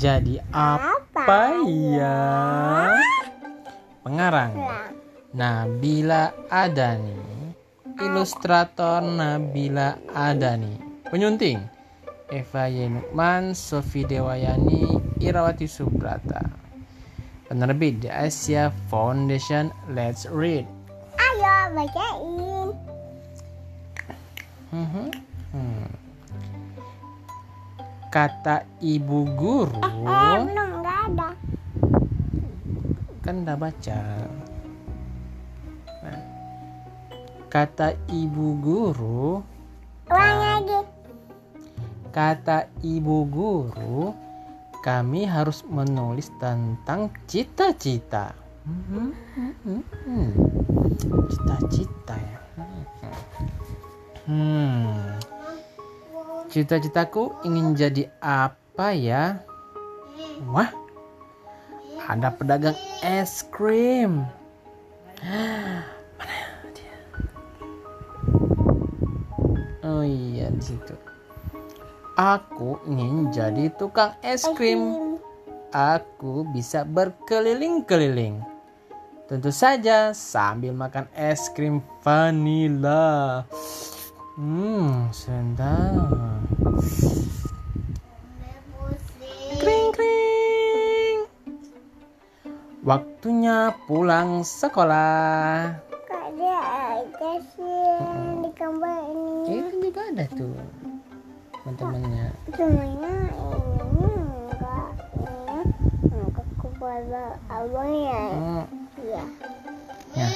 [0.00, 2.24] jadi apa ya?
[4.00, 4.56] Pengarang
[5.36, 7.20] Nabila Adani
[8.00, 11.60] Ilustrator Nabila Adani Penyunting
[12.32, 16.48] Eva Yenukman Sofi Dewayani Irawati Subrata
[17.44, 20.64] Penerbit The Asia Foundation Let's read
[21.20, 22.72] Ayo bacain.
[24.72, 25.29] Mhm.
[28.10, 28.18] Hmm.
[28.18, 29.94] Kata ibu guru Eh,
[30.42, 31.28] belum nggak ada.
[33.20, 34.00] kan udah baca.
[36.02, 36.18] Nah,
[37.46, 39.38] kata ibu guru,
[40.08, 40.78] Ulang lagi.
[42.10, 44.10] kata ibu guru,
[44.80, 48.34] kami harus menulis tentang cita-cita.
[48.66, 50.28] Mhm, mhm, hmm.
[51.28, 52.38] Cita-cita ya.
[54.26, 55.19] Hmm.
[56.50, 59.38] Cita-citaku ingin jadi apa ya?
[60.50, 60.66] Wah,
[62.10, 62.74] ada pedagang
[63.06, 64.26] es krim.
[66.18, 66.98] Mana dia?
[69.86, 70.90] Oh iya di situ.
[72.18, 75.22] Aku ingin jadi tukang es krim.
[75.70, 78.42] Aku bisa berkeliling-keliling.
[79.30, 83.46] Tentu saja sambil makan es krim vanila.
[84.34, 86.39] Hmm, sedap.
[93.20, 95.76] Waktunya pulang sekolah.
[95.92, 96.56] Kok dia
[96.96, 97.84] aja sih
[98.40, 99.60] di gambar ini?
[99.60, 100.56] Itu juga ada tuh
[101.52, 102.32] teman-temannya.
[102.56, 104.08] Semuanya ini
[104.48, 104.88] enggak
[105.20, 108.24] ini enggak kepada abang ya.
[108.32, 108.64] Hmm,
[109.04, 109.22] Iya.
[110.16, 110.28] ya.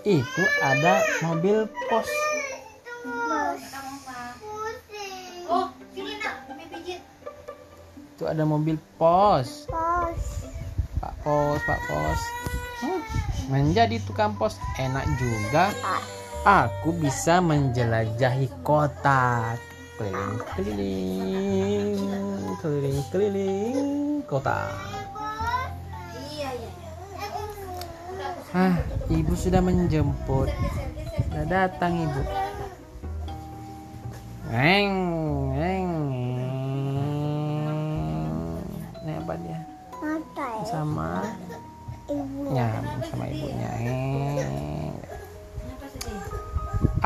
[0.00, 2.08] Itu ada mobil pos.
[5.52, 7.04] Oh, sini nak, kami pijit.
[8.16, 9.68] Itu ada mobil pos.
[9.68, 9.75] Pos.
[11.26, 12.22] Pos, Pak pos.
[12.78, 13.02] Hmm,
[13.50, 15.74] menjadi tukang pos enak juga.
[16.46, 19.58] Aku bisa menjelajahi kota.
[19.98, 21.98] Keliling-keliling,
[22.62, 24.70] keliling-keliling kota.
[26.14, 26.90] Iya, iya, iya.
[28.54, 28.78] Ah,
[29.10, 30.46] ibu sudah menjemput.
[31.26, 32.22] Sudah datang ibu.
[34.54, 34.94] Neng.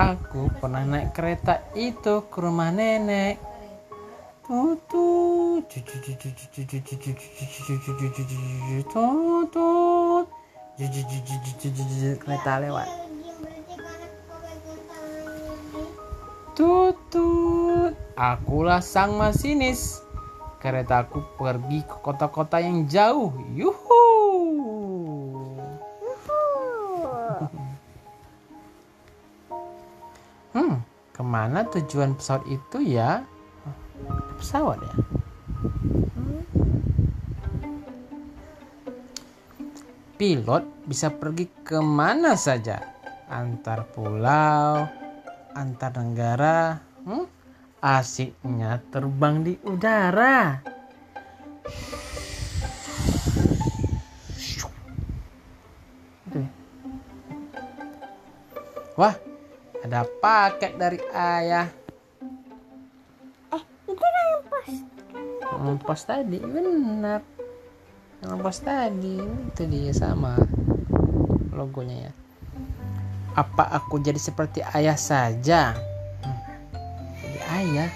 [0.01, 3.37] Aku pernah naik kereta itu ke rumah nenek.
[4.49, 5.69] Tutut.
[8.89, 10.25] Tutut.
[12.17, 12.89] Kereta lewat.
[16.57, 17.93] Tutut.
[18.17, 20.01] Akulah sang masinis.
[20.65, 23.37] Keretaku pergi ke kota-kota yang jauh.
[23.53, 24.10] Yuhu.
[31.21, 33.29] Ke mana tujuan pesawat itu ya?
[34.41, 34.95] Pesawat ya?
[40.17, 42.81] Pilot bisa pergi ke mana saja,
[43.29, 44.89] antar pulau,
[45.53, 46.81] antar negara.
[47.05, 47.29] Hmm?
[47.85, 50.65] Asiknya terbang di udara.
[56.33, 56.49] Ya.
[58.97, 59.17] Wah,
[59.81, 61.69] ada paket dari ayah.
[63.53, 64.15] Eh, itu kan
[64.49, 64.69] pos.
[65.85, 67.25] Pos tadi benar.
[68.21, 70.37] Yang pos tadi itu dia sama
[71.57, 72.13] logonya ya.
[73.37, 75.73] Apa aku jadi seperti ayah saja?
[76.25, 76.41] Hmm,
[77.25, 77.91] Jadi ayah.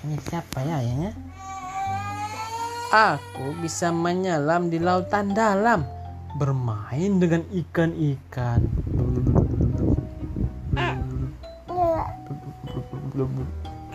[0.00, 1.12] Ini siapa ya ayahnya?
[2.90, 5.86] Aku bisa menyelam di lautan dalam,
[6.34, 8.79] bermain dengan ikan-ikan.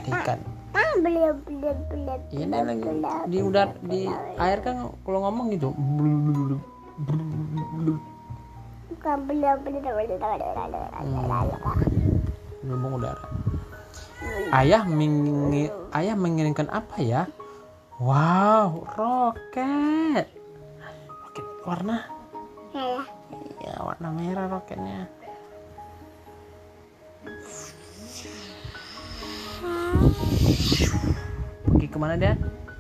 [0.06, 0.14] Iya.
[0.22, 0.40] Ikan.
[0.76, 2.20] Ah, belum belum belum.
[2.36, 2.90] Iya dia lagi
[3.32, 4.02] di udara di
[4.38, 5.72] air kan kalau ngomong gitu.
[5.74, 6.60] Belum belum
[7.08, 7.28] belum
[7.80, 8.00] belum.
[12.66, 13.24] Ngomong udara.
[14.52, 17.24] Ayah mengi ayah mengirimkan apa ya?
[17.96, 20.28] Wow, roket.
[21.24, 21.98] Roket warna
[22.76, 23.00] Ya,
[23.64, 25.08] ya warna merah roketnya.
[31.66, 32.34] Pergi ke mana dia?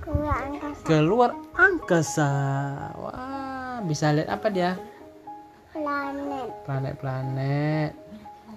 [0.05, 2.31] keluar angkasa Keluar angkasa.
[2.97, 4.77] Wah, bisa lihat apa dia?
[5.75, 7.91] planet Planet-planet.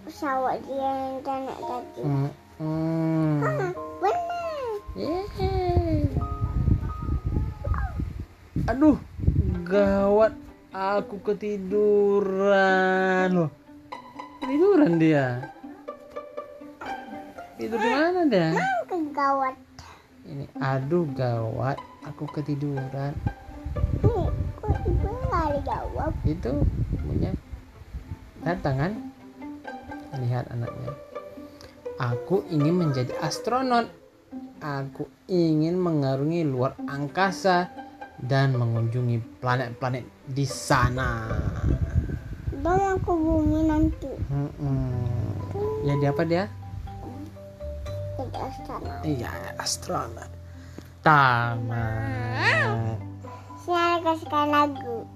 [0.07, 2.01] pesawat dia yang planet tadi.
[2.01, 2.31] Hmm.
[2.63, 3.45] hmm.
[3.45, 4.73] Ah, benar.
[4.97, 6.09] Yeay.
[8.69, 8.97] Aduh,
[9.69, 10.33] gawat.
[10.69, 12.37] Aku ketiduran
[13.33, 13.51] loh.
[14.45, 15.53] Ketiduran dia.
[17.59, 18.55] Tidur di mana dia?
[18.87, 19.59] Kegawat.
[20.23, 21.75] Ini, aduh gawat.
[22.07, 23.19] Aku ketiduran.
[26.23, 26.63] Itu
[27.03, 27.35] punya
[28.47, 28.93] datang kan?
[30.23, 30.95] Lihat anaknya.
[31.99, 33.91] Aku ingin menjadi astronot.
[34.63, 37.75] Aku ingin mengarungi luar angkasa
[38.23, 41.27] dan mengunjungi planet-planet di sana.
[42.55, 44.11] Dan aku bumi nanti.
[44.31, 44.95] Mm-mm.
[45.87, 46.45] Jadi apa dia?
[48.19, 49.01] Jadi astronot.
[49.07, 49.31] Iya,
[49.63, 50.31] astronot.
[51.07, 52.99] Tamat.
[53.63, 55.07] Sini kasihkan lagu.